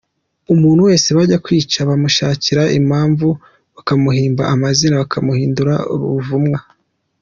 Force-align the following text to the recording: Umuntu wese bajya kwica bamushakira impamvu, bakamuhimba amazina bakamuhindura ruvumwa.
Umuntu 0.53 0.81
wese 0.87 1.07
bajya 1.17 1.37
kwica 1.45 1.79
bamushakira 1.89 2.63
impamvu, 2.79 3.27
bakamuhimba 3.75 4.43
amazina 4.53 4.95
bakamuhindura 5.01 5.73
ruvumwa. 5.99 6.59